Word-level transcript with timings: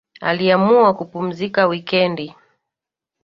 Aliamua 0.21 0.93
kupumzika 0.93 1.67
wikendi 1.67 2.35